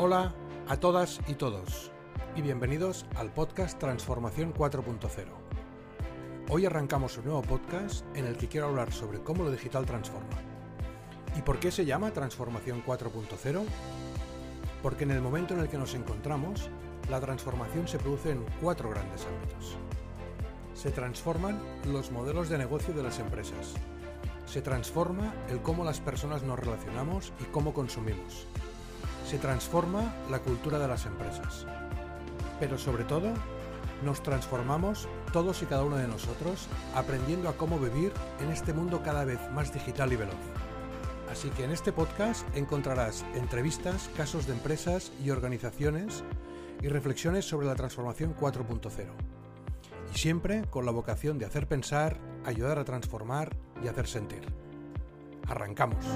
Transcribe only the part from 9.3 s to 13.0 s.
lo digital transforma. ¿Y por qué se llama Transformación